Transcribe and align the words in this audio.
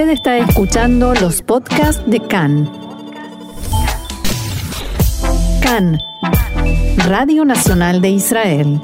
Usted 0.00 0.12
está 0.12 0.38
escuchando 0.38 1.12
los 1.12 1.42
podcasts 1.42 2.02
de 2.10 2.20
CAN. 2.26 2.66
CAN, 5.62 5.98
Radio 7.06 7.44
Nacional 7.44 8.00
de 8.00 8.08
Israel. 8.08 8.80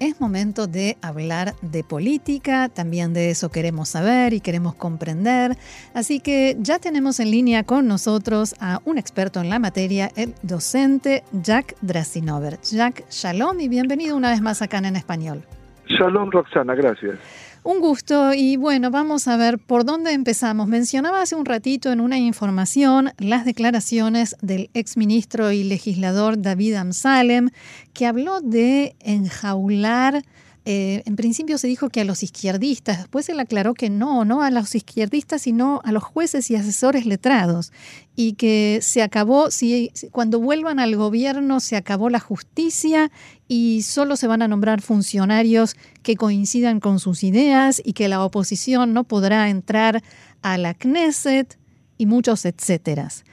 Es 0.00 0.20
momento 0.20 0.66
de 0.66 0.96
hablar 1.00 1.54
de 1.62 1.84
política, 1.84 2.68
también 2.70 3.14
de 3.14 3.30
eso 3.30 3.52
queremos 3.52 3.90
saber 3.90 4.32
y 4.32 4.40
queremos 4.40 4.74
comprender. 4.74 5.56
Así 5.94 6.18
que 6.18 6.56
ya 6.58 6.80
tenemos 6.80 7.20
en 7.20 7.30
línea 7.30 7.62
con 7.62 7.86
nosotros 7.86 8.56
a 8.58 8.80
un 8.84 8.98
experto 8.98 9.40
en 9.40 9.48
la 9.48 9.60
materia, 9.60 10.10
el 10.16 10.34
docente 10.42 11.22
Jack 11.30 11.76
Drasinover. 11.82 12.58
Jack, 12.62 13.04
shalom 13.10 13.60
y 13.60 13.68
bienvenido 13.68 14.16
una 14.16 14.30
vez 14.30 14.40
más 14.40 14.60
acá 14.60 14.78
en 14.78 14.96
español. 14.96 15.44
Shalom, 15.86 16.32
Roxana, 16.32 16.74
gracias. 16.74 17.16
Un 17.62 17.80
gusto 17.80 18.32
y 18.32 18.56
bueno, 18.56 18.90
vamos 18.90 19.28
a 19.28 19.36
ver 19.36 19.58
por 19.58 19.84
dónde 19.84 20.12
empezamos. 20.12 20.66
Mencionaba 20.66 21.20
hace 21.20 21.34
un 21.34 21.44
ratito 21.44 21.92
en 21.92 22.00
una 22.00 22.18
información 22.18 23.12
las 23.18 23.44
declaraciones 23.44 24.34
del 24.40 24.70
exministro 24.72 25.52
y 25.52 25.64
legislador 25.64 26.40
David 26.40 26.76
Amsalem, 26.76 27.50
que 27.92 28.06
habló 28.06 28.40
de 28.40 28.96
enjaular 29.00 30.24
eh, 30.66 31.02
en 31.06 31.16
principio 31.16 31.56
se 31.56 31.68
dijo 31.68 31.88
que 31.88 32.02
a 32.02 32.04
los 32.04 32.22
izquierdistas, 32.22 32.98
después 32.98 33.28
él 33.30 33.40
aclaró 33.40 33.72
que 33.72 33.88
no, 33.88 34.26
no 34.26 34.42
a 34.42 34.50
los 34.50 34.74
izquierdistas, 34.74 35.42
sino 35.42 35.80
a 35.84 35.92
los 35.92 36.02
jueces 36.02 36.50
y 36.50 36.56
asesores 36.56 37.06
letrados, 37.06 37.72
y 38.14 38.34
que 38.34 38.80
se 38.82 39.00
acabó, 39.00 39.50
si, 39.50 39.90
cuando 40.10 40.38
vuelvan 40.38 40.78
al 40.78 40.96
gobierno 40.96 41.60
se 41.60 41.76
acabó 41.76 42.10
la 42.10 42.20
justicia 42.20 43.10
y 43.48 43.82
solo 43.82 44.16
se 44.16 44.26
van 44.26 44.42
a 44.42 44.48
nombrar 44.48 44.82
funcionarios 44.82 45.76
que 46.02 46.16
coincidan 46.16 46.78
con 46.80 46.98
sus 46.98 47.24
ideas 47.24 47.80
y 47.82 47.94
que 47.94 48.08
la 48.08 48.22
oposición 48.22 48.92
no 48.92 49.04
podrá 49.04 49.48
entrar 49.48 50.02
a 50.42 50.58
la 50.58 50.74
Knesset 50.74 51.58
y 51.96 52.04
muchos 52.04 52.44
etcéteras. 52.44 53.24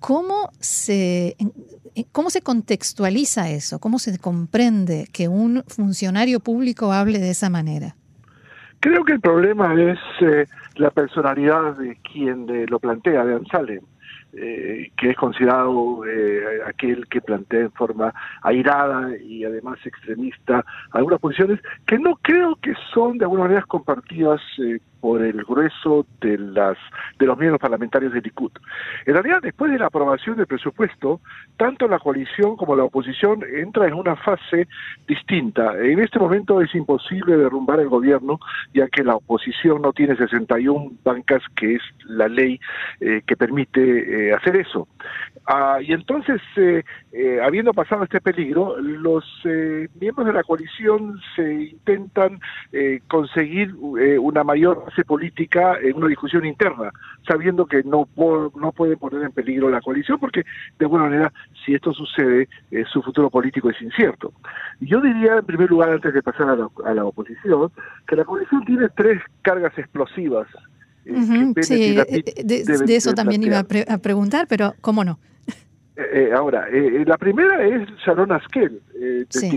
¿Cómo 0.00 0.50
se, 0.60 1.36
¿Cómo 2.12 2.30
se 2.30 2.42
contextualiza 2.42 3.50
eso? 3.50 3.78
¿Cómo 3.78 3.98
se 3.98 4.18
comprende 4.18 5.06
que 5.12 5.28
un 5.28 5.64
funcionario 5.66 6.40
público 6.40 6.92
hable 6.92 7.18
de 7.18 7.30
esa 7.30 7.50
manera? 7.50 7.96
Creo 8.80 9.04
que 9.04 9.14
el 9.14 9.20
problema 9.20 9.74
es 9.74 9.98
eh, 10.20 10.46
la 10.76 10.90
personalidad 10.90 11.76
de 11.76 11.96
quien 11.96 12.46
lo 12.68 12.78
plantea, 12.78 13.24
de 13.24 13.34
Ansalem. 13.34 13.80
Eh, 14.34 14.92
que 14.98 15.10
es 15.10 15.16
considerado 15.16 16.04
eh, 16.04 16.60
aquel 16.66 17.08
que 17.08 17.22
plantea 17.22 17.60
en 17.60 17.72
forma 17.72 18.12
airada 18.42 19.16
y 19.16 19.42
además 19.42 19.78
extremista 19.86 20.62
algunas 20.92 21.18
posiciones 21.18 21.60
que 21.86 21.98
no 21.98 22.14
creo 22.16 22.54
que 22.56 22.74
son 22.92 23.16
de 23.16 23.24
alguna 23.24 23.44
manera 23.44 23.62
compartidas 23.62 24.42
por 25.00 25.22
el 25.22 25.44
grueso 25.44 26.06
de 26.20 26.38
las 26.38 26.76
de 27.18 27.26
los 27.26 27.38
miembros 27.38 27.60
parlamentarios 27.60 28.12
de 28.12 28.20
Likud. 28.20 28.52
En 29.06 29.14
realidad, 29.14 29.40
después 29.42 29.70
de 29.72 29.78
la 29.78 29.86
aprobación 29.86 30.36
del 30.36 30.46
presupuesto, 30.46 31.20
tanto 31.56 31.88
la 31.88 31.98
coalición 31.98 32.56
como 32.56 32.76
la 32.76 32.84
oposición 32.84 33.42
entra 33.44 33.86
en 33.86 33.94
una 33.94 34.16
fase 34.16 34.68
distinta. 35.06 35.78
En 35.78 35.98
este 35.98 36.18
momento 36.18 36.60
es 36.60 36.74
imposible 36.74 37.36
derrumbar 37.36 37.80
el 37.80 37.88
gobierno, 37.88 38.38
ya 38.74 38.88
que 38.88 39.04
la 39.04 39.16
oposición 39.16 39.82
no 39.82 39.92
tiene 39.92 40.16
61 40.16 40.92
bancas, 41.04 41.42
que 41.56 41.76
es 41.76 41.82
la 42.06 42.28
ley 42.28 42.60
eh, 43.00 43.22
que 43.26 43.36
permite 43.36 44.28
eh, 44.28 44.32
hacer 44.32 44.56
eso. 44.56 44.88
Ah, 45.46 45.78
y 45.80 45.92
entonces, 45.92 46.40
eh, 46.56 46.82
habiendo 47.42 47.72
pasado 47.72 48.04
este 48.04 48.20
peligro, 48.20 48.78
los 48.78 49.24
miembros 49.98 50.26
de 50.26 50.32
la 50.32 50.42
coalición 50.42 51.18
se 51.34 51.70
intentan 51.70 52.38
conseguir 53.08 53.74
una 53.74 54.44
mayor 54.44 54.84
política 55.04 55.78
en 55.82 55.96
una 55.96 56.08
discusión 56.08 56.44
interna, 56.44 56.90
sabiendo 57.26 57.66
que 57.66 57.82
no, 57.84 58.08
no 58.16 58.72
puede 58.72 58.96
poner 58.96 59.22
en 59.22 59.32
peligro 59.32 59.68
la 59.68 59.80
coalición, 59.80 60.18
porque 60.18 60.44
de 60.78 60.84
alguna 60.84 61.04
manera, 61.04 61.32
si 61.64 61.74
esto 61.74 61.92
sucede, 61.92 62.48
eh, 62.70 62.84
su 62.92 63.02
futuro 63.02 63.30
político 63.30 63.70
es 63.70 63.80
incierto. 63.80 64.32
Yo 64.80 65.00
diría, 65.00 65.36
en 65.36 65.46
primer 65.46 65.70
lugar, 65.70 65.90
antes 65.90 66.12
de 66.12 66.22
pasar 66.22 66.48
a 66.50 66.94
la, 66.94 67.04
oposición, 67.04 67.70
que 68.06 68.16
la 68.16 68.24
coalición 68.24 68.64
tiene 68.64 68.88
tres 68.96 69.20
cargas 69.42 69.76
explosivas. 69.78 70.46
Eh, 71.04 71.52
sí, 71.62 71.96
eh, 71.98 72.44
de, 72.44 72.96
eso 72.96 73.14
también 73.14 73.42
iba 73.42 73.60
a, 73.60 73.98
preguntar, 73.98 74.46
pero 74.48 74.74
¿cómo 74.80 75.04
no? 75.04 75.18
ahora, 76.36 76.68
la 76.70 77.18
primera 77.18 77.66
es 77.66 77.88
Sharon 78.04 78.30
Askel, 78.30 78.80
eh, 79.00 79.26
sí. 79.28 79.48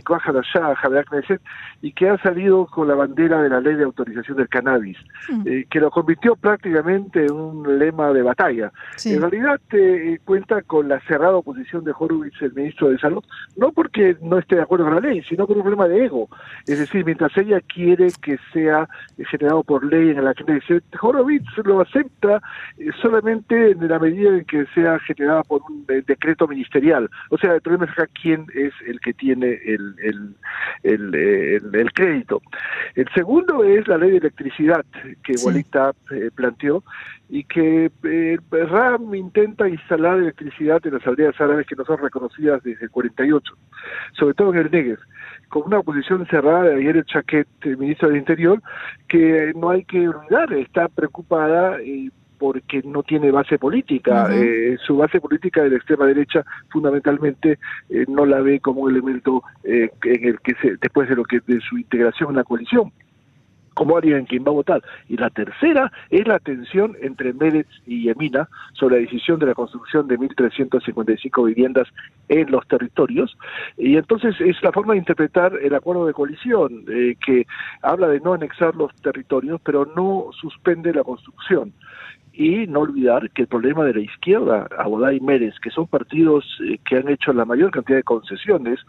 y 1.81 1.91
que 1.93 2.09
ha 2.09 2.17
salido 2.19 2.67
con 2.67 2.87
la 2.87 2.93
bandera 2.93 3.41
de 3.41 3.49
la 3.49 3.59
ley 3.59 3.73
de 3.75 3.85
autorización 3.85 4.37
del 4.37 4.47
cannabis, 4.47 4.97
hmm. 5.29 5.47
eh, 5.47 5.65
que 5.67 5.79
lo 5.79 5.89
convirtió 5.89 6.35
prácticamente 6.35 7.25
en 7.25 7.31
un 7.31 7.79
lema 7.79 8.13
de 8.13 8.21
batalla. 8.21 8.71
En 9.03 9.19
realidad 9.19 9.59
eh, 9.71 10.19
cuenta 10.25 10.61
con 10.61 10.87
la 10.87 10.99
cerrada 11.01 11.37
oposición 11.37 11.83
de 11.83 11.93
Horowitz, 11.97 12.39
el 12.41 12.53
ministro 12.53 12.89
de 12.89 12.99
Salud, 12.99 13.23
no 13.57 13.71
porque 13.71 14.15
no 14.21 14.37
esté 14.37 14.57
de 14.57 14.61
acuerdo 14.61 14.85
con 14.85 14.95
la 14.95 15.01
ley, 15.01 15.23
sino 15.27 15.47
por 15.47 15.57
un 15.57 15.63
problema 15.63 15.87
de 15.87 16.05
ego. 16.05 16.29
Es 16.67 16.77
decir, 16.77 17.03
mientras 17.03 17.35
ella 17.35 17.61
quiere 17.61 18.09
que 18.21 18.37
sea 18.53 18.87
generado 19.29 19.63
por 19.63 19.83
ley 19.83 20.11
en 20.11 20.23
la 20.23 20.35
Knesset, 20.35 20.83
Horowitz 21.01 21.47
lo 21.63 21.81
acepta 21.81 22.41
solamente 23.01 23.71
en 23.71 23.87
la 23.87 23.97
medida 23.97 24.29
en 24.29 24.45
que 24.45 24.67
sea 24.75 24.99
generada 24.99 25.43
por 25.43 25.61
un 25.67 25.83
decreto 25.87 26.47
ministerial. 26.47 27.09
O 27.29 27.37
sea, 27.37 27.55
el 27.55 27.61
problema 27.61 27.85
es 27.85 27.91
acá 27.91 28.07
quién 28.21 28.45
es 28.53 28.73
el 28.85 28.99
que 28.99 29.13
tiene 29.13 29.30
tiene 29.33 29.59
el, 29.65 30.35
el, 30.83 31.91
crédito. 31.93 32.41
El 32.95 33.07
segundo 33.13 33.63
es 33.63 33.87
la 33.87 33.97
ley 33.97 34.11
de 34.11 34.17
electricidad 34.17 34.85
que 35.23 35.37
sí. 35.37 35.65
Eh, 36.11 36.29
planteó 36.35 36.83
y 37.29 37.43
que 37.45 37.91
eh, 38.03 38.37
RAM 38.51 39.15
intenta 39.15 39.69
instalar 39.69 40.17
electricidad 40.19 40.85
en 40.85 40.95
las 40.95 41.07
aldeas 41.07 41.39
árabes 41.39 41.65
que 41.67 41.75
no 41.75 41.85
son 41.85 41.99
reconocidas 41.99 42.61
desde 42.63 42.85
el 42.85 42.91
48, 42.91 43.53
sobre 44.13 44.33
todo 44.33 44.53
en 44.53 44.59
el 44.59 44.71
Negev 44.71 44.99
con 45.49 45.63
una 45.63 45.79
oposición 45.79 46.25
cerrada 46.27 46.63
de 46.63 46.75
ayer 46.75 46.95
el 46.95 47.05
Chaquet, 47.05 47.45
el 47.63 47.77
ministro 47.77 48.07
del 48.07 48.17
Interior, 48.17 48.61
que 49.09 49.51
no 49.53 49.69
hay 49.69 49.83
que 49.83 50.07
olvidar, 50.07 50.51
está 50.53 50.87
preocupada 50.87 51.83
y 51.83 52.09
porque 52.41 52.81
no 52.83 53.03
tiene 53.03 53.29
base 53.29 53.59
política. 53.59 54.27
Eh, 54.33 54.75
su 54.83 54.97
base 54.97 55.21
política 55.21 55.61
de 55.61 55.69
la 55.69 55.75
extrema 55.75 56.07
derecha 56.07 56.43
fundamentalmente 56.69 57.59
eh, 57.87 58.05
no 58.07 58.25
la 58.25 58.41
ve 58.41 58.59
como 58.59 58.81
un 58.81 58.89
elemento 58.89 59.43
eh, 59.63 59.91
en 60.05 60.25
el 60.27 60.39
que 60.39 60.55
se, 60.55 60.75
después 60.81 61.07
de 61.07 61.17
lo 61.17 61.23
que 61.23 61.39
de 61.45 61.61
su 61.61 61.77
integración 61.77 62.31
en 62.31 62.37
la 62.37 62.43
coalición 62.43 62.91
como 63.75 63.95
alguien 63.95 64.17
en 64.17 64.25
quien 64.25 64.43
va 64.43 64.49
a 64.49 64.55
votar. 64.55 64.81
Y 65.07 65.17
la 65.17 65.29
tercera 65.29 65.91
es 66.09 66.27
la 66.27 66.39
tensión 66.39 66.97
entre 67.01 67.31
Meretz 67.31 67.69
y 67.85 68.03
Yemina 68.03 68.49
sobre 68.73 68.95
la 68.95 69.01
decisión 69.01 69.39
de 69.39 69.45
la 69.45 69.53
construcción 69.53 70.07
de 70.07 70.19
1.355 70.19 71.45
viviendas 71.45 71.87
en 72.27 72.51
los 72.51 72.67
territorios. 72.67 73.37
Y 73.77 73.95
entonces 73.95 74.35
es 74.41 74.61
la 74.61 74.73
forma 74.73 74.93
de 74.93 74.99
interpretar 74.99 75.57
el 75.61 75.73
acuerdo 75.73 76.05
de 76.05 76.13
coalición, 76.13 76.85
que 76.85 77.47
habla 77.81 78.09
de 78.09 78.19
no 78.19 78.33
anexar 78.33 78.75
los 78.75 78.93
territorios, 78.95 79.61
pero 79.63 79.85
no 79.95 80.31
suspende 80.33 80.93
la 80.93 81.03
construcción 81.03 81.71
y 82.33 82.65
no 82.67 82.81
olvidar 82.81 83.29
que 83.31 83.43
el 83.43 83.47
problema 83.47 83.83
de 83.83 83.93
la 83.93 83.99
izquierda, 84.01 84.67
Abodá 84.77 85.13
y 85.13 85.19
Mérez, 85.19 85.53
que 85.61 85.69
son 85.69 85.87
partidos 85.87 86.45
eh, 86.65 86.77
que 86.87 86.97
han 86.97 87.09
hecho 87.09 87.33
la 87.33 87.45
mayor 87.45 87.71
cantidad 87.71 87.97
de 87.97 88.03
concesiones, 88.03 88.79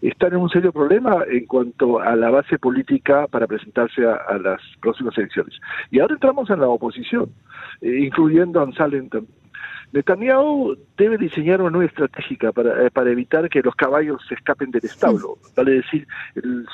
están 0.00 0.32
en 0.32 0.40
un 0.40 0.48
serio 0.48 0.72
problema 0.72 1.24
en 1.30 1.46
cuanto 1.46 2.00
a 2.00 2.16
la 2.16 2.30
base 2.30 2.58
política 2.58 3.26
para 3.26 3.46
presentarse 3.46 4.02
a, 4.06 4.38
las 4.38 4.60
próximas 4.80 5.16
elecciones. 5.18 5.54
Y 5.90 6.00
ahora 6.00 6.14
entramos 6.14 6.48
en 6.50 6.60
la 6.60 6.68
oposición, 6.68 7.30
eh, 7.80 7.98
incluyendo 8.00 8.60
a 8.60 8.64
Ansalen 8.64 9.10
Netanyahu 9.92 10.76
debe 10.96 11.18
diseñar 11.18 11.60
una 11.60 11.70
nueva 11.70 11.86
estratégica 11.86 12.52
para, 12.52 12.86
eh, 12.86 12.90
para 12.90 13.10
evitar 13.10 13.48
que 13.48 13.62
los 13.62 13.74
caballos 13.74 14.20
se 14.28 14.34
escapen 14.34 14.70
del 14.70 14.84
establo, 14.84 15.38
vale 15.56 15.72
decir, 15.72 16.06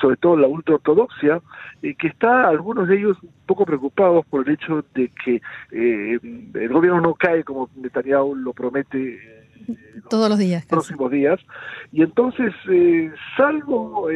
sobre 0.01 0.17
todo 0.17 0.37
la 0.37 0.47
ultraortodoxia, 0.47 1.41
eh, 1.81 1.95
que 1.95 2.07
está 2.07 2.47
algunos 2.47 2.87
de 2.87 2.97
ellos 2.97 3.17
un 3.21 3.31
poco 3.45 3.65
preocupados 3.65 4.25
por 4.25 4.47
el 4.47 4.53
hecho 4.53 4.83
de 4.93 5.09
que 5.23 5.41
eh, 5.71 6.19
el 6.21 6.69
gobierno 6.69 7.01
no 7.01 7.13
cae 7.13 7.43
como 7.43 7.69
Netanyahu 7.75 8.35
lo 8.35 8.53
promete 8.53 9.19
todos 10.09 10.29
los 10.29 10.39
días. 10.39 10.65
Próximos 10.65 11.09
días. 11.09 11.39
Y 11.93 12.01
entonces, 12.01 12.53
salvo 13.37 14.09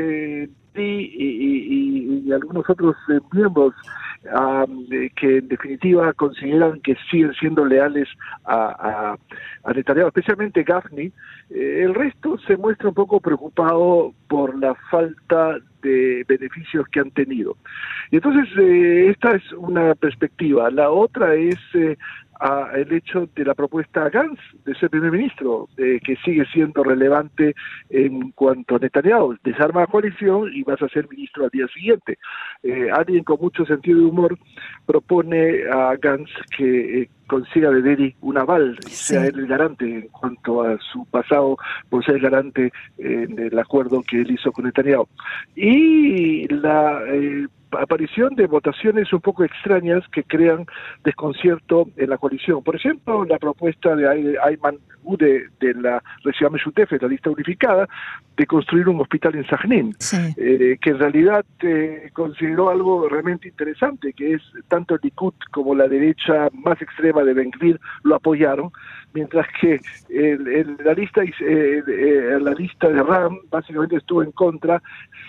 eh, 0.83 1.09
y, 1.19 2.31
algunos 2.31 2.69
otros 2.69 2.95
miembros 3.31 3.73
que 5.15 5.37
en 5.37 5.47
definitiva 5.47 6.11
consideran 6.13 6.81
que 6.81 6.95
siguen 7.09 7.33
siendo 7.33 7.65
leales 7.65 8.07
a, 8.45 9.15
a, 9.63 9.73
Netanyahu, 9.73 10.07
especialmente 10.07 10.63
Gafni, 10.63 11.11
eh, 11.49 11.81
el 11.83 11.93
resto 11.93 12.37
se 12.39 12.57
muestra 12.57 12.89
un 12.89 12.95
poco 12.95 13.19
preocupado 13.19 14.13
por 14.27 14.57
la 14.59 14.75
falta 14.89 15.57
de 15.81 16.25
beneficios 16.27 16.87
que 16.89 16.99
han 16.99 17.11
tenido. 17.11 17.57
Y 18.11 18.17
entonces, 18.17 18.47
eh, 18.57 19.09
esta 19.09 19.35
es 19.35 19.51
una 19.53 19.95
perspectiva. 19.95 20.69
La 20.71 20.89
otra 20.89 21.35
es 21.35 21.59
eh, 21.73 21.97
al 22.39 22.91
hecho 22.91 23.27
de 23.35 23.45
la 23.45 23.55
propuesta 23.55 24.09
Gantz 24.09 24.39
de 24.63 24.75
ser 24.75 24.89
primer 24.89 25.11
ministro, 25.11 25.67
que 25.75 26.15
sigue 26.23 26.45
siendo 26.53 26.83
relevante 26.83 27.55
en 27.89 28.31
cuanto 28.31 28.75
a 28.75 28.79
Netanyahu. 28.79 29.37
Desarma 29.43 29.81
la 29.81 29.87
coalición 29.87 30.51
y 30.53 30.63
vas 30.63 30.81
a 30.81 30.89
ser 30.89 31.07
ministro 31.09 31.45
al 31.45 31.49
día 31.49 31.67
siguiente. 31.69 32.19
Eh, 32.63 32.89
alguien 32.91 33.23
con 33.23 33.39
mucho 33.39 33.65
sentido 33.65 33.99
de 33.99 34.05
humor 34.05 34.37
propone 34.85 35.63
a 35.71 35.95
Gantz 35.95 36.31
que 36.57 37.01
eh, 37.01 37.09
consiga 37.27 37.69
de 37.69 37.81
Deri 37.81 38.15
un 38.21 38.37
aval 38.37 38.77
y 38.87 38.89
sea 38.89 39.25
él 39.25 39.39
el 39.39 39.47
garante 39.47 39.85
en 39.85 40.07
cuanto 40.07 40.63
a 40.63 40.77
su 40.79 41.05
pasado 41.05 41.57
por 41.89 42.03
ser 42.05 42.19
garante 42.19 42.71
en 42.97 43.37
el 43.37 43.59
acuerdo 43.59 44.01
que 44.01 44.21
él 44.21 44.31
hizo 44.31 44.51
con 44.51 44.65
Netanyahu. 44.65 45.07
Y 45.55 46.47
la 46.47 47.01
eh, 47.07 47.47
aparición 47.71 48.35
de 48.35 48.47
votaciones 48.47 49.11
un 49.13 49.21
poco 49.21 49.43
extrañas 49.43 50.03
que 50.11 50.23
crean 50.23 50.65
desconcierto 51.03 51.87
en 51.97 52.09
la 52.09 52.17
coalición. 52.17 52.63
Por 52.63 52.75
ejemplo, 52.75 53.25
la 53.25 53.37
propuesta 53.37 53.95
de 53.95 54.37
Ayman 54.39 54.77
Ude 55.03 55.47
de 55.59 55.73
la 55.73 56.03
Región 56.23 56.53
de 56.53 56.99
la 57.01 57.07
lista 57.07 57.29
unificada, 57.29 57.87
de 58.35 58.45
construir 58.45 58.87
un 58.87 59.01
hospital 59.01 59.35
en 59.35 59.47
Sajnín, 59.47 59.95
eh, 60.37 60.77
que 60.79 60.89
en 60.91 60.99
realidad 60.99 61.43
eh, 61.61 62.09
consideró 62.13 62.69
algo 62.69 63.09
realmente 63.09 63.47
interesante, 63.47 64.13
que 64.13 64.33
es 64.33 64.41
tanto 64.67 64.95
el 64.95 65.01
Likud 65.01 65.33
como 65.51 65.73
la 65.73 65.87
derecha 65.87 66.49
más 66.53 66.79
extrema 66.81 67.23
de 67.23 67.33
Ben-Gvir 67.33 67.79
lo 68.03 68.15
apoyaron, 68.15 68.71
mientras 69.13 69.47
que 69.59 69.79
el, 70.09 70.77
la 70.83 70.93
lista 70.93 71.23
eh, 71.23 72.37
la 72.39 72.51
lista 72.51 72.89
de 72.89 73.01
Ram 73.01 73.39
básicamente 73.49 73.95
estuvo 73.95 74.21
en 74.21 74.31
contra, 74.31 74.83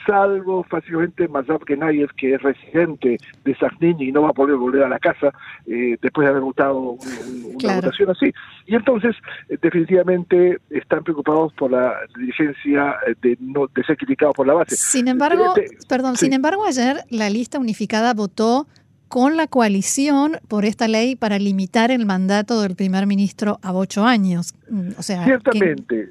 salvo 0.06 0.66
básicamente 0.70 1.28
Mazab 1.28 1.64
Genayev, 1.66 2.10
que 2.14 2.27
es 2.34 2.42
residente 2.42 3.18
de 3.44 3.54
Sajnín 3.56 4.00
y 4.00 4.12
no 4.12 4.22
va 4.22 4.30
a 4.30 4.32
poder 4.32 4.56
volver 4.56 4.82
a 4.82 4.88
la 4.88 4.98
casa 4.98 5.32
después 5.66 6.26
de 6.26 6.30
haber 6.30 6.42
votado 6.42 6.78
una 6.78 7.74
votación 7.76 8.10
así. 8.10 8.32
Y 8.66 8.74
entonces, 8.74 9.14
definitivamente 9.60 10.58
están 10.70 11.04
preocupados 11.04 11.52
por 11.54 11.70
la 11.70 11.94
dirigencia 12.16 12.96
de 13.22 13.36
no 13.40 13.66
de 13.74 13.84
ser 13.84 13.96
criticados 13.96 14.34
por 14.34 14.46
la 14.46 14.54
base. 14.54 14.76
Sin 14.76 15.08
embargo, 15.08 15.54
perdón, 15.88 16.16
sin 16.16 16.32
embargo 16.32 16.64
ayer 16.66 16.98
la 17.10 17.30
lista 17.30 17.58
unificada 17.58 18.14
votó 18.14 18.66
con 19.08 19.36
la 19.36 19.46
coalición 19.46 20.32
por 20.48 20.64
esta 20.64 20.86
ley 20.86 21.16
para 21.16 21.38
limitar 21.38 21.90
el 21.90 22.06
mandato 22.06 22.60
del 22.62 22.76
primer 22.76 23.06
ministro 23.06 23.58
a 23.62 23.72
ocho 23.72 24.04
años. 24.04 24.54
Mm, 24.70 24.90
o 24.98 25.02
sea, 25.02 25.24
ciertamente. 25.24 26.10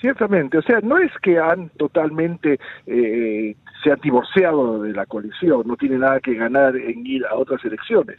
Ciertamente, 0.00 0.58
o 0.58 0.62
sea, 0.62 0.78
no 0.80 0.96
es 0.98 1.10
que 1.22 1.40
han 1.40 1.70
totalmente 1.70 2.60
eh, 2.86 3.56
se 3.82 3.92
han 3.92 4.00
divorciado 4.00 4.82
de 4.82 4.92
la 4.92 5.06
coalición, 5.06 5.62
no 5.66 5.76
tiene 5.76 5.98
nada 5.98 6.20
que 6.20 6.34
ganar 6.34 6.76
en 6.76 7.06
ir 7.06 7.24
a 7.26 7.34
otras 7.36 7.64
elecciones. 7.64 8.16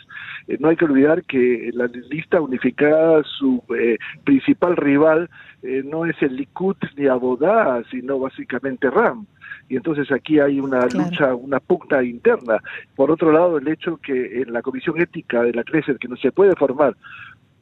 Eh, 0.48 0.58
no 0.60 0.70
hay 0.70 0.76
que 0.76 0.86
olvidar 0.86 1.24
que 1.24 1.70
la 1.74 1.88
lista 1.88 2.42
unificada, 2.42 3.24
su 3.24 3.64
eh, 3.78 3.98
principal 4.24 4.78
rival 4.78 5.30
eh, 5.64 5.84
no 5.86 6.06
es 6.06 6.16
el 6.22 6.36
Likud 6.36 6.78
ni 6.96 7.08
Abodá, 7.08 7.84
sino 7.92 8.20
básicamente 8.20 8.90
Ram 8.90 9.26
y 9.70 9.78
entonces 9.78 10.12
aquí 10.12 10.40
hay 10.40 10.60
una 10.60 10.82
lucha, 10.88 11.36
una 11.36 11.60
pugna 11.60 12.04
interna. 12.04 12.58
Por 12.96 13.12
otro 13.12 13.32
lado, 13.32 13.60
el 13.60 13.68
hecho 13.68 13.98
que 13.98 14.42
en 14.42 14.52
la 14.52 14.64
comisión 14.64 15.00
ética 15.00 15.44
de 15.44 15.54
la 15.54 15.64
Knesset, 15.64 16.00
que 16.00 16.08
no 16.08 16.18
se 16.18 16.32
puede 16.32 16.56
formar 16.56 16.96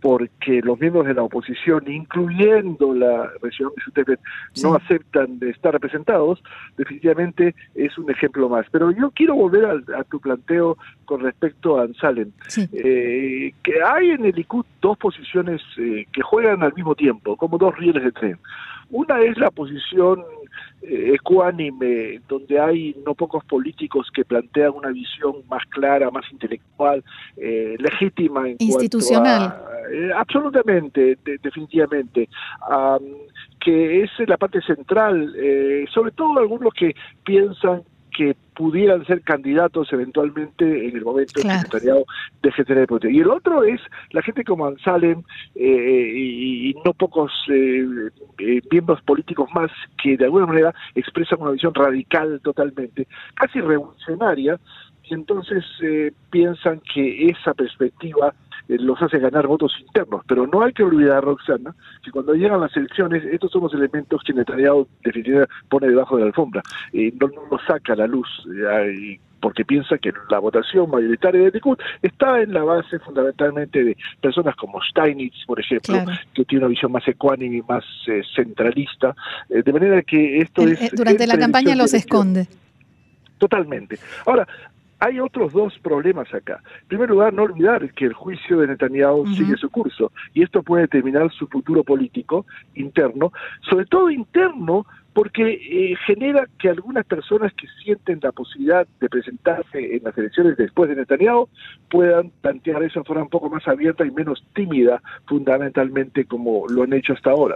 porque 0.01 0.61
los 0.61 0.79
miembros 0.79 1.05
de 1.07 1.13
la 1.13 1.23
oposición, 1.23 1.89
incluyendo 1.91 2.93
la 2.93 3.29
región 3.41 3.71
de 3.95 4.17
no 4.61 4.75
aceptan 4.75 5.39
estar 5.41 5.73
representados, 5.73 6.41
definitivamente 6.77 7.55
es 7.73 7.97
un 7.97 8.09
ejemplo 8.11 8.47
más. 8.47 8.65
Pero 8.71 8.91
yo 8.91 9.11
quiero 9.11 9.35
volver 9.35 9.65
a, 9.65 10.03
tu 10.03 10.19
planteo 10.19 10.77
con 11.05 11.21
respecto 11.21 11.79
a 11.79 11.83
Ansalem. 11.83 12.31
Eh, 12.73 13.53
que 13.63 13.83
hay 13.83 14.11
en 14.11 14.25
el 14.25 14.35
Likud 14.35 14.65
dos 14.81 14.97
posiciones 14.97 15.61
eh, 15.77 16.05
que 16.11 16.21
juegan 16.21 16.63
al 16.63 16.73
mismo 16.73 16.93
tiempo, 16.95 17.35
como 17.35 17.57
dos 17.57 17.75
rieles 17.77 18.03
de 18.03 18.11
tren. 18.11 18.37
Una 18.89 19.19
es 19.19 19.37
la 19.37 19.51
posición 19.51 20.23
ecuánime, 20.89 22.21
donde 22.27 22.59
hay 22.59 22.95
no 23.05 23.13
pocos 23.13 23.43
políticos 23.45 24.09
que 24.13 24.23
plantean 24.23 24.71
una 24.71 24.89
visión 24.89 25.35
más 25.49 25.63
clara, 25.69 26.09
más 26.11 26.25
intelectual, 26.31 27.03
eh, 27.35 27.75
legítima. 27.79 28.47
En 28.47 28.55
Institucional. 28.59 29.61
Eh, 29.91 30.11
absolutamente, 30.15 31.17
definitivamente. 31.23 32.29
que 33.59 34.03
es 34.03 34.11
la 34.27 34.37
parte 34.37 34.61
central, 34.61 35.33
sobre 35.93 36.11
todo 36.11 36.39
algunos 36.39 36.73
que 36.73 36.95
piensan 37.23 37.83
que 38.17 38.35
pudieran 38.55 39.05
ser 39.05 39.21
candidatos 39.21 39.93
eventualmente 39.93 40.87
en 40.87 40.97
el 40.97 41.05
momento 41.05 41.39
en 41.39 41.47
que 41.47 41.53
el 41.53 41.59
secretariado 41.59 42.05
de 42.41 42.65
tener 42.65 42.87
poder. 42.87 43.11
Y 43.11 43.19
el 43.19 43.29
otro 43.29 43.63
es 43.63 43.79
la 44.11 44.23
gente 44.23 44.43
como 44.43 44.65
Ansalem 44.65 45.21
eh, 45.53 46.13
y, 46.15 46.75
no 46.83 46.93
pocos 46.93 47.31
eh, 47.49 47.85
eh, 48.39 48.61
miembros 48.71 48.99
políticos 49.03 49.47
más 49.53 49.69
que 50.01 50.17
de 50.17 50.25
alguna 50.25 50.47
manera 50.47 50.73
expresan 50.95 51.39
una 51.41 51.51
visión 51.51 51.75
radical 51.75 52.41
totalmente, 52.43 53.07
casi 53.35 53.61
revolucionaria, 53.61 54.59
y 55.09 55.13
entonces 55.13 55.63
piensan 56.29 56.81
que 56.93 57.29
esa 57.29 57.53
perspectiva 57.53 58.33
eh, 58.69 58.77
los 58.79 59.01
hace 59.01 59.19
ganar 59.19 59.47
votos 59.47 59.73
internos. 59.79 60.21
Pero 60.27 60.45
no 60.47 60.61
hay 60.61 60.73
que 60.73 60.83
olvidar, 60.83 61.23
Roxana, 61.23 61.73
que 62.03 62.11
cuando 62.11 62.33
llegan 62.33 62.61
las 62.61 62.75
elecciones, 62.75 63.23
estos 63.25 63.51
son 63.51 63.63
los 63.63 63.73
elementos 63.73 64.21
que 64.23 64.33
Netanyahu 64.33 64.87
definitivamente 65.03 65.53
pone 65.69 65.87
debajo 65.87 66.15
de 66.15 66.21
la 66.21 66.27
alfombra. 66.27 66.61
y 66.91 67.11
no, 67.11 67.29
los 67.49 67.61
saca 67.65 67.93
a 67.93 67.95
la 67.95 68.07
luz. 68.07 68.27
Eh, 68.47 69.19
porque 69.39 69.63
piensa 69.63 69.99
que 69.99 70.11
la 70.31 70.39
votación 70.39 70.89
mayoritaria 70.89 71.41
de 71.41 71.51
Likud 71.51 71.77
está 72.01 72.41
en 72.41 72.53
la 72.53 72.63
base 72.63 72.97
fundamentalmente 72.97 73.83
de 73.83 73.95
personas 74.19 74.55
como 74.55 74.81
Steinitz, 74.81 75.45
por 75.45 75.59
ejemplo, 75.59 76.03
que 76.33 76.43
tiene 76.43 76.65
una 76.65 76.69
visión 76.69 76.91
más 76.91 77.07
ecuánime 77.07 77.57
y 77.57 77.61
más 77.61 77.85
eh, 78.07 78.23
centralista, 78.35 79.15
de 79.47 79.71
manera 79.71 80.01
que 80.01 80.39
esto 80.39 80.63
es... 80.63 80.91
Durante 80.91 81.27
la 81.27 81.37
campaña 81.37 81.75
los 81.75 81.93
esconde. 81.93 82.47
Totalmente. 83.37 83.99
Ahora, 84.25 84.47
hay 84.99 85.19
otros 85.19 85.53
dos 85.53 85.77
problemas 85.79 86.33
acá. 86.33 86.61
En 86.81 86.87
primer 86.87 87.09
lugar, 87.09 87.33
no 87.33 87.43
olvidar 87.43 87.93
que 87.93 88.05
el 88.05 88.13
juicio 88.13 88.59
de 88.59 88.67
Netanyahu 88.67 89.27
sigue 89.27 89.55
su 89.57 89.69
curso 89.69 90.11
y 90.33 90.43
esto 90.43 90.63
puede 90.63 90.83
determinar 90.83 91.31
su 91.31 91.47
futuro 91.47 91.83
político 91.83 92.45
interno, 92.75 93.31
sobre 93.69 93.85
todo 93.85 94.09
interno 94.09 94.85
porque 95.17 95.53
eh, 95.53 95.95
genera 96.05 96.47
que 96.59 96.69
algunas 96.69 97.03
personas 97.03 97.51
que 97.53 97.65
sienten 97.83 98.19
la 98.21 98.31
posibilidad 98.31 98.85
de 98.99 99.09
presentarse 99.09 99.95
en 99.95 100.03
las 100.03 100.15
elecciones 100.15 100.55
después 100.57 100.91
de 100.91 100.95
Netanyahu 100.95 101.49
puedan 101.89 102.29
plantear 102.41 102.83
eso 102.83 102.99
de 102.99 103.05
forma 103.05 103.23
un 103.23 103.29
poco 103.29 103.49
más 103.49 103.67
abierta 103.67 104.05
y 104.05 104.11
menos 104.11 104.45
tímida, 104.53 105.01
fundamentalmente 105.25 106.25
como 106.25 106.67
lo 106.67 106.83
han 106.83 106.93
hecho 106.93 107.13
hasta 107.13 107.31
ahora. 107.31 107.55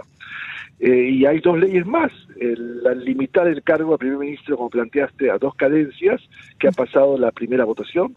Eh, 0.82 1.10
y 1.10 1.26
hay 1.26 1.38
dos 1.38 1.56
leyes 1.60 1.86
más, 1.86 2.10
el, 2.40 2.82
limitar 3.04 3.46
el 3.46 3.62
cargo 3.62 3.92
al 3.92 3.98
primer 3.98 4.18
ministro, 4.18 4.56
como 4.56 4.68
planteaste, 4.68 5.30
a 5.30 5.38
dos 5.38 5.54
cadencias, 5.54 6.20
que 6.58 6.66
ha 6.66 6.72
pasado 6.72 7.16
la 7.16 7.30
primera 7.30 7.64
votación, 7.64 8.16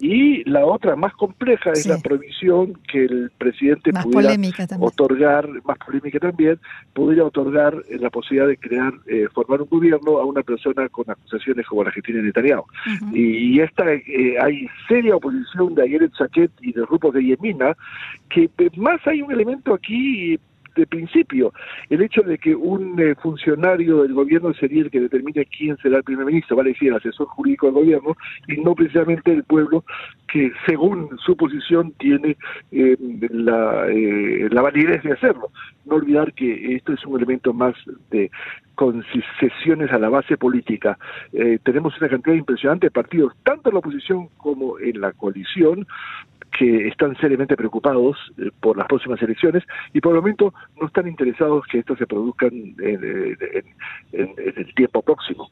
y 0.00 0.42
la 0.50 0.66
otra 0.66 0.96
más 0.96 1.12
compleja 1.12 1.70
es 1.70 1.86
la 1.86 1.98
prohibición 1.98 2.74
que 2.90 3.04
el 3.04 3.30
presidente 3.38 3.92
pudiera 3.92 4.34
otorgar, 4.80 5.48
más 5.64 5.78
polémica 5.78 6.18
también, 6.18 6.58
pudiera 6.94 7.24
otorgar 7.24 7.76
la 7.88 8.10
posibilidad 8.10 8.48
de 8.48 8.56
crear, 8.56 8.79
eh, 9.06 9.26
formar 9.32 9.62
un 9.62 9.68
gobierno 9.68 10.18
a 10.18 10.24
una 10.24 10.42
persona 10.42 10.88
con 10.88 11.10
acusaciones 11.10 11.66
como 11.66 11.84
la 11.84 11.90
que 11.90 12.02
tiene 12.02 12.22
Netanyahu. 12.22 12.64
y, 13.12 13.60
esta 13.60 13.92
eh, 13.92 14.36
hay 14.40 14.66
seria 14.88 15.16
oposición 15.16 15.74
de 15.74 15.82
Ayeret 15.82 16.12
Saquet 16.14 16.50
y 16.60 16.72
de 16.72 16.82
grupos 16.82 17.14
de 17.14 17.24
Yemina, 17.24 17.76
que 18.28 18.48
más 18.76 19.00
hay 19.06 19.22
un 19.22 19.32
elemento 19.32 19.74
aquí 19.74 20.38
de 20.80 20.86
principio. 20.86 21.52
El 21.88 22.02
hecho 22.02 22.22
de 22.22 22.38
que 22.38 22.54
un 22.54 22.98
eh, 23.00 23.14
funcionario 23.22 24.02
del 24.02 24.14
gobierno 24.14 24.52
sería 24.54 24.82
el 24.82 24.90
que 24.90 25.00
determine 25.00 25.46
quién 25.46 25.76
será 25.78 25.98
el 25.98 26.04
primer 26.04 26.26
ministro, 26.26 26.56
vale 26.56 26.70
decir, 26.70 26.88
el 26.88 26.96
asesor 26.96 27.26
jurídico 27.28 27.66
del 27.66 27.74
gobierno, 27.76 28.16
y 28.48 28.56
no 28.56 28.74
precisamente 28.74 29.32
el 29.32 29.44
pueblo 29.44 29.84
que 30.32 30.52
según 30.66 31.10
su 31.24 31.36
posición 31.36 31.92
tiene 31.98 32.36
eh, 32.72 32.96
la, 33.30 33.86
eh, 33.88 34.48
la 34.50 34.62
validez 34.62 35.02
de 35.02 35.12
hacerlo. 35.12 35.50
No 35.84 35.96
olvidar 35.96 36.32
que 36.32 36.74
esto 36.74 36.92
es 36.92 37.04
un 37.04 37.16
elemento 37.16 37.52
más 37.52 37.74
de 38.10 38.30
concesiones 38.74 39.92
a 39.92 39.98
la 39.98 40.08
base 40.08 40.38
política. 40.38 40.96
tenemos 41.64 41.98
una 42.00 42.08
cantidad 42.08 42.34
impresionante 42.34 42.86
de 42.86 42.90
partidos, 42.90 43.34
tanto 43.44 43.68
en 43.68 43.74
la 43.74 43.80
oposición 43.80 44.28
como 44.38 44.78
en 44.78 45.02
la 45.02 45.12
coalición, 45.12 45.86
que 46.56 46.88
están 46.88 47.16
seriamente 47.18 47.56
preocupados 47.56 48.16
eh, 48.38 48.50
por 48.60 48.76
las 48.76 48.86
próximas 48.86 49.20
elecciones 49.22 49.62
y 49.92 50.00
por 50.00 50.14
el 50.14 50.20
momento 50.20 50.52
no 50.80 50.86
están 50.86 51.06
interesados 51.06 51.64
que 51.70 51.78
esto 51.78 51.96
se 51.96 52.06
produzcan 52.06 52.50
en, 52.52 53.36
el 54.12 54.74
tiempo 54.74 55.02
próximo. 55.02 55.50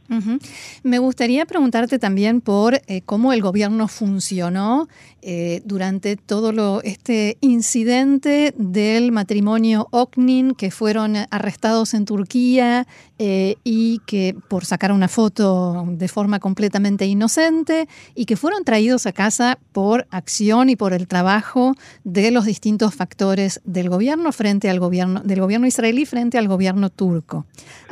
Me 0.83 0.99
gustaría 0.99 1.47
preguntarte 1.47 1.99
también 1.99 2.41
por 2.41 2.75
eh, 2.75 3.03
cómo 3.05 3.33
el 3.33 3.43
gobierno 3.43 3.89
funcionó. 3.89 4.89
Eh, 5.21 5.63
durante 5.65 6.17
todo 6.17 6.53
lo, 6.53 6.81
este 6.83 7.39
incidente 7.41 8.55
del 8.57 9.11
matrimonio 9.11 9.89
Oknin, 9.91 10.55
que 10.55 10.71
fueron 10.71 11.17
arrestados 11.31 11.93
en 11.95 12.05
Turquía 12.05 12.87
y 13.19 14.01
que 14.07 14.37
por 14.49 14.65
sacar 14.65 14.93
una 14.93 15.09
foto 15.09 15.85
de 15.89 16.07
forma 16.07 16.39
completamente 16.39 17.05
inocente 17.05 17.89
y 18.15 18.27
que 18.27 18.37
fueron 18.37 18.63
traídos 18.63 19.07
a 19.07 19.13
casa 19.13 19.59
por 19.73 20.07
acción 20.13 20.71
y 20.71 20.77
por 20.77 20.88
el 20.93 21.07
trabajo 21.07 21.75
de 22.05 22.31
los 22.31 22.45
distintos 22.45 22.95
factores 22.95 23.61
del 23.65 23.89
gobierno 23.89 24.33
frente 24.33 24.71
al 24.71 24.81
gobierno 24.81 25.21
del 25.21 25.41
gobierno 25.41 25.67
israelí 25.67 26.07
frente 26.07 26.39
al 26.39 26.49
gobierno 26.49 26.91
turco. 26.91 27.47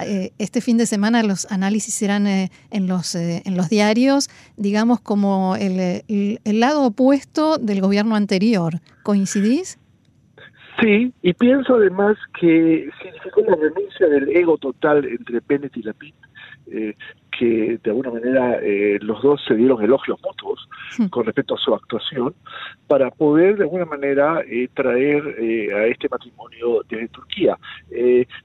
Eh, 0.05 0.33
este 0.38 0.61
fin 0.61 0.76
de 0.76 0.87
semana 0.87 1.23
los 1.23 1.50
análisis 1.50 2.00
eran 2.03 2.26
en 2.26 2.87
los 2.87 3.15
en 3.15 3.57
los 3.57 3.69
diarios, 3.69 4.29
digamos 4.57 5.00
como 5.00 5.57
el, 5.57 6.05
el 6.09 6.61
lado 6.61 6.85
opuesto 6.85 7.59
del 7.59 7.81
gobierno 7.81 8.17
anterior. 8.17 8.81
¿Coincidís? 9.03 9.79
Sí, 10.81 11.12
y 11.23 11.33
pienso 11.33 11.76
además 11.76 12.17
que 12.38 12.91
significó 13.03 13.41
la 13.43 13.57
renuncia 13.57 14.09
del 14.09 14.29
ego 14.29 14.59
total 14.59 15.07
entre 15.07 15.41
Bennett 15.47 15.76
y 15.76 15.83
Lapid, 15.83 16.15
eh, 16.67 16.95
que 17.38 17.78
de 17.83 17.90
alguna 17.90 18.11
manera 18.11 18.59
eh, 18.62 18.99
los 19.00 19.23
dos 19.23 19.43
se 19.47 19.55
dieron 19.55 19.83
elogios 19.83 20.19
mutuos 20.25 20.69
hmm. 20.99 21.07
con 21.07 21.25
respecto 21.25 21.55
a 21.55 21.59
su 21.59 21.75
actuación, 21.75 22.35
para 22.87 23.11
poder 23.11 23.57
de 23.57 23.64
alguna 23.64 23.85
manera 23.85 24.40
eh, 24.49 24.69
traer 24.75 25.23
a 25.75 25.87
este 25.87 26.09
matrimonio 26.09 26.83
desde 26.88 27.09
Turquía. 27.09 27.59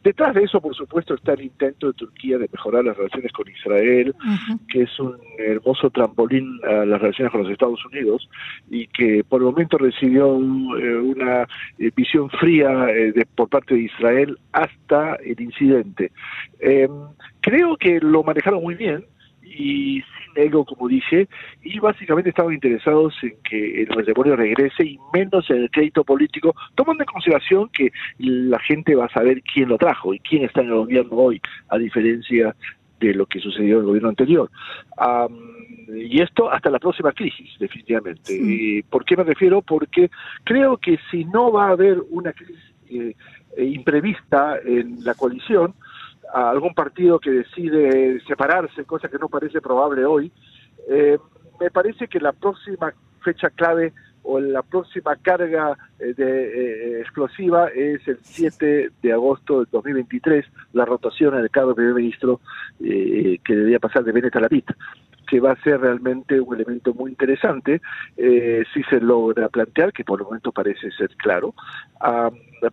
detrás 0.04 0.34
de 0.36 0.44
eso, 0.44 0.60
por 0.62 0.76
supuesto, 0.76 1.14
está 1.14 1.34
el 1.34 1.42
intento 1.42 1.88
de 1.88 1.94
Turquía 1.94 2.38
de 2.38 2.50
mejorar 2.52 2.86
las 2.86 2.98
relaciones 2.98 3.32
con 3.32 3.48
Israel, 3.48 4.16
que 4.68 4.84
es 4.84 5.00
un 5.00 5.18
hermoso 5.38 5.90
trampolín 5.90 6.60
a 6.64 6.86
las 6.86 7.02
relaciones 7.02 7.32
con 7.32 7.44
los 7.44 7.52
Estados 7.52 7.84
Unidos 7.86 8.30
y 8.70 8.88
que 8.88 9.24
por 9.24 9.42
el 9.42 9.48
momento 9.48 9.78
recibió 9.78 10.28
una 10.30 11.48
visión 11.96 12.30
fría 12.32 12.70
de, 12.70 13.28
por 13.36 13.50
parte 13.50 13.76
de 13.76 13.82
Israel 13.82 14.38
hasta 14.52 15.16
el 15.16 15.40
incidente. 15.40 16.12
Creo 17.42 17.78
que 17.78 18.00
lo 18.00 18.24
manejaron 18.24 18.62
muy 18.62 18.76
bien 18.76 19.06
y 19.44 20.02
sin 20.02 20.44
ego, 20.44 20.66
como 20.66 20.88
dije, 20.88 21.28
y 21.62 21.80
básicamente 21.80 22.30
estaban 22.30 22.54
interesados 22.54 23.14
en 23.22 23.34
que 23.44 23.84
el 23.84 23.90
matrimonio 23.90 24.36
regrese 24.36 24.84
y 24.86 25.00
menos 25.14 25.50
en 25.50 25.58
el 25.58 25.72
crédito 25.72 26.04
político, 26.04 26.56
tomando 26.76 27.04
en 27.04 27.08
consideración 27.08 27.70
que 27.70 27.92
la 28.18 28.60
gente 28.60 28.96
va 28.96 29.06
a 29.06 29.14
saber 29.14 29.42
quién 29.42 29.70
lo 29.70 29.78
trajo 29.78 30.14
y 30.14 30.20
quién 30.20 30.44
está 30.44 30.62
en 30.62 30.68
el 30.68 30.76
gobierno 30.76 31.16
hoy, 31.18 31.42
a 31.70 31.78
diferencia 31.78 32.56
de 33.00 33.14
lo 33.14 33.26
que 33.26 33.40
sucedió 33.40 33.76
en 33.76 33.82
el 33.82 33.88
gobierno 33.88 34.10
anterior. 34.10 34.50
y 35.94 36.22
esto 36.22 36.50
hasta 36.50 36.70
la 36.70 36.80
próxima 36.80 37.12
crisis, 37.12 37.50
definitivamente. 37.60 38.34
¿Y 38.34 38.84
¿Por 38.84 39.04
qué 39.04 39.18
me 39.18 39.24
refiero? 39.24 39.62
Porque 39.62 40.10
creo 40.44 40.78
que 40.78 40.98
si 41.10 41.26
no 41.26 41.52
va 41.52 41.68
a 41.68 41.72
haber 41.72 41.98
una 42.12 42.32
crisis 42.32 42.64
eh, 42.90 43.16
imprevista 43.58 44.58
en 44.64 45.04
la 45.04 45.14
coalición, 45.16 45.74
a 46.34 46.50
algún 46.50 46.74
partido 46.74 47.20
que 47.20 47.32
decide 47.32 48.20
separarse, 48.28 48.86
cosa 48.86 49.10
que 49.10 49.18
no 49.18 49.28
parece 49.28 49.62
probable 49.62 50.06
hoy, 50.06 50.32
eh, 50.90 51.18
me 51.60 51.70
parece 51.70 52.08
que 52.08 52.20
la 52.20 52.32
próxima 52.32 52.94
fecha 53.22 53.50
clave 53.50 53.94
o 54.24 54.40
la 54.40 54.62
próxima 54.62 55.16
carga 55.16 55.78
eh, 56.00 56.14
de, 56.16 56.98
eh, 56.98 57.02
explosiva 57.02 57.68
es 57.68 58.08
el 58.08 58.20
7 58.22 58.92
de 59.02 59.14
agosto 59.14 59.60
del 59.60 59.68
2023, 59.72 60.46
la 60.74 60.86
rotación 60.86 61.36
en 61.36 61.42
el 61.42 61.50
cargo 61.50 61.70
de 61.70 61.76
primer 61.76 61.96
ministro 61.96 62.40
que 62.80 63.56
debía 63.56 63.80
pasar 63.80 64.04
de 64.04 64.12
Benet 64.12 64.36
a 64.36 64.42
la 64.42 64.50
que 65.32 65.40
va 65.40 65.54
a 65.54 65.64
ser 65.64 65.80
realmente 65.80 66.42
un 66.42 66.54
elemento 66.54 66.94
muy 66.94 67.10
interesante 67.10 67.80
eh, 68.18 68.66
si 68.74 68.84
se 68.84 69.00
logra 69.00 69.48
plantear, 69.48 69.94
que 69.94 70.04
por 70.04 70.20
el 70.20 70.26
momento 70.26 70.52
parece 70.52 70.92
ser 70.92 71.10
claro, 71.16 71.54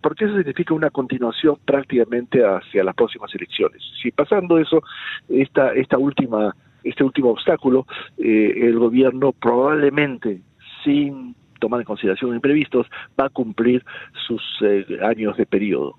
porque 0.01 0.25
eso 0.25 0.35
significa 0.35 0.73
una 0.73 0.89
continuación 0.89 1.55
prácticamente 1.63 2.43
hacia 2.45 2.83
las 2.83 2.95
próximas 2.95 3.33
elecciones. 3.33 3.81
Si 4.03 4.11
pasando 4.11 4.57
eso, 4.57 4.83
esta, 5.29 5.71
esta 5.71 5.97
última, 5.97 6.53
este 6.83 7.01
último 7.01 7.29
obstáculo, 7.29 7.87
eh, 8.17 8.53
el 8.57 8.77
gobierno 8.77 9.31
probablemente 9.31 10.41
sin 10.83 11.35
tomar 11.61 11.79
en 11.79 11.85
consideración 11.85 12.35
imprevistos, 12.35 12.87
va 13.17 13.27
a 13.27 13.29
cumplir 13.29 13.85
sus 14.27 14.43
eh, 14.63 14.85
años 15.01 15.37
de 15.37 15.45
periodo. 15.45 15.95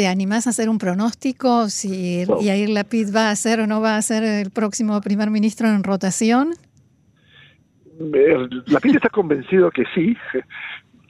¿Te 0.00 0.08
animás 0.08 0.46
a 0.46 0.50
hacer 0.50 0.70
un 0.70 0.78
pronóstico 0.78 1.68
si 1.68 2.24
Yair 2.40 2.70
Lapid 2.70 3.14
va 3.14 3.28
a 3.28 3.36
ser 3.36 3.60
o 3.60 3.66
no 3.66 3.82
va 3.82 3.98
a 3.98 4.00
ser 4.00 4.24
el 4.24 4.50
próximo 4.50 4.98
primer 5.02 5.28
ministro 5.28 5.68
en 5.68 5.84
rotación? 5.84 6.52
Eh, 8.14 8.48
Lapid 8.68 8.96
está 8.96 9.10
convencido 9.10 9.70
que 9.70 9.84
sí. 9.94 10.16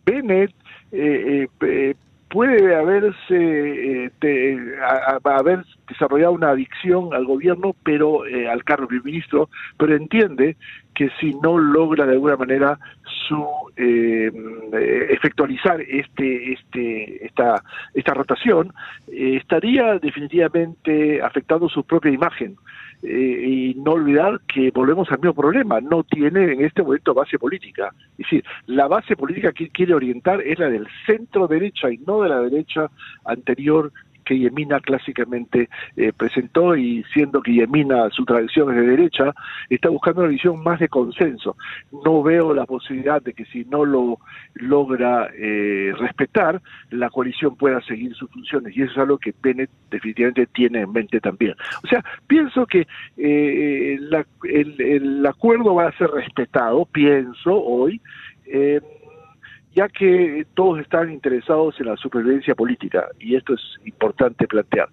Bennett 0.04 0.52
eh, 0.90 1.46
eh, 1.60 1.94
puede 2.30 2.74
haberse 2.74 4.10
haber 5.22 5.64
desarrollado 5.88 6.32
una 6.32 6.50
adicción 6.50 7.14
al 7.14 7.26
gobierno, 7.26 7.76
pero 7.84 8.22
al 8.24 8.64
cargo 8.64 8.86
de 8.86 8.88
primer 8.88 9.04
ministro, 9.04 9.48
pero 9.78 9.94
entiende 9.94 10.56
que 11.00 11.08
si 11.18 11.34
no 11.36 11.56
logra 11.56 12.04
de 12.04 12.12
alguna 12.12 12.36
manera 12.36 12.78
su 13.26 13.42
eh, 13.74 14.30
efectualizar 15.08 15.80
este 15.80 16.52
este 16.52 17.24
esta 17.24 17.62
esta 17.94 18.12
rotación 18.12 18.74
eh, 19.08 19.36
estaría 19.40 19.98
definitivamente 19.98 21.22
afectando 21.22 21.70
su 21.70 21.84
propia 21.84 22.10
imagen. 22.10 22.56
Eh, 23.02 23.44
y 23.48 23.74
no 23.76 23.92
olvidar 23.92 24.42
que 24.46 24.70
volvemos 24.72 25.10
al 25.10 25.20
mismo 25.20 25.32
problema 25.32 25.80
no 25.80 26.02
tiene 26.02 26.52
en 26.52 26.62
este 26.66 26.82
momento 26.82 27.14
base 27.14 27.38
política. 27.38 27.94
Es 28.18 28.26
decir 28.26 28.44
la 28.66 28.86
base 28.86 29.16
política 29.16 29.52
que 29.52 29.70
quiere 29.70 29.94
orientar 29.94 30.42
es 30.42 30.58
la 30.58 30.68
del 30.68 30.86
centro 31.06 31.48
derecha 31.48 31.90
y 31.90 31.96
no 31.96 32.20
de 32.20 32.28
la 32.28 32.40
derecha 32.40 32.90
anterior 33.24 33.90
que 34.30 34.38
Yemina 34.38 34.78
clásicamente 34.78 35.68
eh, 35.96 36.12
presentó 36.16 36.76
y 36.76 37.02
siendo 37.12 37.42
que 37.42 37.52
Yemina 37.52 38.08
su 38.10 38.24
tradición 38.24 38.70
es 38.70 38.76
de 38.76 38.86
derecha, 38.86 39.34
está 39.68 39.88
buscando 39.88 40.20
una 40.20 40.30
visión 40.30 40.62
más 40.62 40.78
de 40.78 40.88
consenso. 40.88 41.56
No 42.04 42.22
veo 42.22 42.54
la 42.54 42.64
posibilidad 42.64 43.20
de 43.20 43.32
que 43.32 43.44
si 43.46 43.64
no 43.64 43.84
lo 43.84 44.20
logra 44.54 45.30
eh, 45.34 45.92
respetar, 45.98 46.62
la 46.90 47.10
coalición 47.10 47.56
pueda 47.56 47.80
seguir 47.80 48.14
sus 48.14 48.30
funciones 48.30 48.76
y 48.76 48.82
eso 48.82 48.92
es 48.92 48.98
algo 48.98 49.18
que 49.18 49.34
Bennett 49.42 49.70
definitivamente 49.90 50.46
tiene 50.46 50.82
en 50.82 50.92
mente 50.92 51.20
también. 51.20 51.56
O 51.82 51.88
sea, 51.88 52.04
pienso 52.28 52.66
que 52.66 52.86
eh, 53.16 53.98
el, 54.44 54.80
el, 54.80 55.26
acuerdo 55.26 55.74
va 55.74 55.88
a 55.88 55.98
ser 55.98 56.08
respetado, 56.10 56.84
pienso 56.84 57.52
hoy, 57.52 58.00
ya 59.74 59.88
que 59.88 60.46
todos 60.54 60.80
están 60.80 61.10
interesados 61.10 61.78
en 61.80 61.86
la 61.86 61.96
supervivencia 61.96 62.54
política, 62.54 63.06
y 63.18 63.36
esto 63.36 63.54
es 63.54 63.60
importante 63.84 64.46
plantear. 64.46 64.88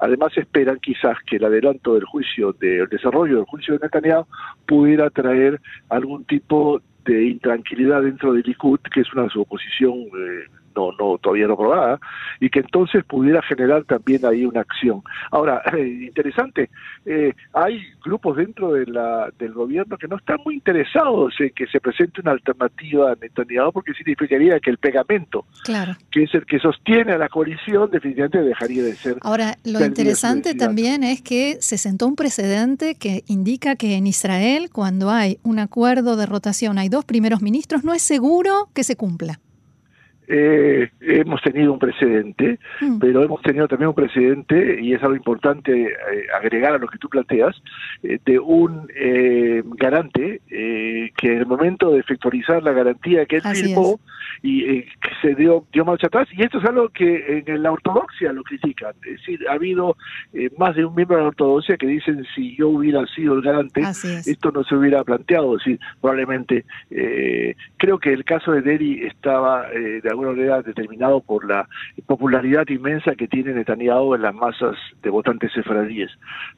Además 0.00 0.36
esperan 0.36 0.78
quizás 0.80 1.16
que 1.26 1.36
el 1.36 1.44
adelanto 1.44 1.94
del 1.94 2.04
juicio, 2.04 2.52
del 2.52 2.88
desarrollo 2.88 3.36
del 3.36 3.44
juicio 3.44 3.74
de 3.74 3.80
Netanyahu, 3.84 4.26
pudiera 4.66 5.10
traer 5.10 5.60
algún 5.88 6.24
tipo 6.24 6.80
de 7.04 7.26
intranquilidad 7.28 8.02
dentro 8.02 8.32
del 8.32 8.42
Likud, 8.44 8.80
que 8.92 9.00
es 9.00 9.12
una 9.14 9.28
suposición 9.28 9.94
eh, 9.94 10.44
no, 10.76 10.92
no 10.92 11.18
todavía 11.18 11.46
no 11.46 11.56
probada, 11.56 11.98
y 12.40 12.50
que 12.50 12.60
entonces 12.60 13.04
pudiera 13.04 13.42
generar 13.42 13.84
también 13.84 14.24
ahí 14.26 14.44
una 14.44 14.60
acción. 14.60 15.02
Ahora, 15.30 15.62
interesante, 15.76 16.70
eh, 17.04 17.32
hay 17.52 17.80
grupos 18.04 18.36
dentro 18.36 18.72
de 18.72 18.86
la, 18.86 19.30
del 19.38 19.52
gobierno 19.52 19.96
que 19.96 20.06
no 20.06 20.16
están 20.16 20.38
muy 20.44 20.54
interesados 20.54 21.34
en 21.40 21.50
que 21.50 21.66
se 21.66 21.80
presente 21.80 22.20
una 22.20 22.32
alternativa 22.32 23.12
a 23.12 23.14
Netanyahu, 23.20 23.72
porque 23.72 23.94
significaría 23.94 24.60
que 24.60 24.70
el 24.70 24.78
pegamento, 24.78 25.46
que 26.10 26.22
es 26.22 26.34
el 26.34 26.44
que 26.44 26.58
sostiene 26.58 27.12
a 27.12 27.18
la 27.18 27.28
coalición, 27.28 27.90
definitivamente 27.90 28.42
dejaría 28.42 28.82
de 28.82 28.94
ser. 28.94 29.16
Ahora, 29.22 29.56
lo 29.64 29.84
interesante 29.84 30.54
también 30.54 31.02
es 31.02 31.22
que 31.22 31.56
se 31.60 31.78
sentó 31.78 32.06
un 32.06 32.16
precedente 32.16 32.96
que 32.96 33.24
indica 33.26 33.76
que 33.76 33.96
en 33.96 34.06
Israel, 34.06 34.68
cuando 34.72 35.10
hay 35.10 35.38
un 35.42 35.58
acuerdo 35.58 36.16
de 36.16 36.26
rotación, 36.26 36.78
hay 36.78 36.88
dos 36.88 37.04
primeros 37.04 37.40
ministros, 37.42 37.84
no 37.84 37.94
es 37.94 38.02
seguro 38.02 38.68
que 38.74 38.84
se 38.84 38.96
cumpla 38.96 39.40
eh, 40.28 40.90
hemos 41.00 41.40
tenido 41.42 41.72
un 41.72 41.78
precedente, 41.78 42.58
mm. 42.80 42.98
pero 42.98 43.22
hemos 43.22 43.40
tenido 43.42 43.68
también 43.68 43.88
un 43.88 43.94
precedente, 43.94 44.80
y 44.80 44.92
es 44.92 45.02
algo 45.02 45.16
importante 45.16 45.72
eh, 45.72 46.26
agregar 46.36 46.74
a 46.74 46.78
lo 46.78 46.88
que 46.88 46.98
tú 46.98 47.08
planteas, 47.08 47.54
eh, 48.02 48.18
de 48.24 48.38
un 48.38 48.88
eh, 48.94 49.62
garante 49.76 50.40
que 50.48 51.32
en 51.32 51.38
el 51.38 51.46
momento 51.46 51.92
de 51.92 52.00
efectualizar 52.00 52.62
la 52.62 52.72
garantía 52.72 53.26
que 53.26 53.36
él 53.36 53.42
firmó 53.42 54.00
y 54.42 54.84
se 55.22 55.34
dio, 55.34 55.64
dio 55.72 55.84
marcha 55.84 56.08
atrás, 56.08 56.28
y 56.32 56.42
esto 56.42 56.58
es 56.58 56.64
algo 56.64 56.88
que 56.88 57.42
en 57.46 57.62
la 57.62 57.72
ortodoxia 57.72 58.32
lo 58.32 58.42
critican, 58.42 58.92
es 59.04 59.20
decir, 59.20 59.40
ha 59.48 59.54
habido 59.54 59.96
más 60.58 60.74
de 60.74 60.84
un 60.84 60.94
miembro 60.94 61.16
de 61.16 61.22
la 61.22 61.28
ortodoxia 61.28 61.76
que 61.76 61.86
dicen 61.86 62.24
si 62.34 62.56
yo 62.56 62.68
hubiera 62.68 63.06
sido 63.06 63.34
el 63.34 63.42
garante, 63.42 63.80
esto 63.80 64.50
no 64.50 64.64
se 64.64 64.74
hubiera 64.74 65.04
planteado, 65.04 65.56
es 65.56 65.64
decir, 65.64 65.80
probablemente 66.00 66.64
creo 67.76 67.98
que 67.98 68.12
el 68.12 68.24
caso 68.24 68.52
de 68.52 68.62
Deri 68.62 69.04
estaba 69.04 69.68
de 69.68 70.08
alguna 70.16 70.36
manera 70.36 70.62
determinado 70.62 71.20
por 71.20 71.46
la 71.46 71.68
popularidad 72.06 72.66
inmensa 72.68 73.14
que 73.14 73.28
tiene 73.28 73.52
Netanyahu 73.52 74.14
en 74.14 74.22
las 74.22 74.34
masas 74.34 74.76
de 75.02 75.10
votantes 75.10 75.52
sefradíes, 75.52 76.10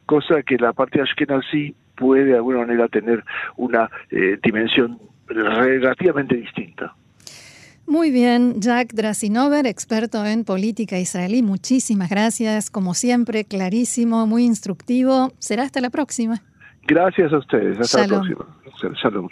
cosa 0.07 0.43
que 0.43 0.57
la 0.57 0.73
parte 0.73 1.01
ashkenazí 1.01 1.75
puede 1.97 2.25
de 2.27 2.37
alguna 2.37 2.59
manera 2.61 2.89
tener 2.89 3.25
una 3.57 3.91
eh, 4.11 4.39
dimensión 4.43 4.99
relativamente 5.27 6.37
distinta. 6.37 6.95
Muy 7.87 8.11
bien, 8.11 8.61
Jack 8.61 8.93
Drasinover, 8.93 9.67
experto 9.67 10.25
en 10.25 10.45
política 10.45 10.99
israelí, 10.99 11.43
muchísimas 11.43 12.11
gracias, 12.11 12.71
como 12.71 12.93
siempre, 12.93 13.45
clarísimo, 13.45 14.27
muy 14.27 14.45
instructivo. 14.45 15.33
Será 15.39 15.63
hasta 15.63 15.81
la 15.81 15.89
próxima. 15.89 16.43
Gracias 16.87 17.33
a 17.33 17.39
ustedes, 17.39 17.79
hasta 17.81 18.07
la 18.07 18.09
próxima. 18.09 18.47
Shalom. 19.03 19.29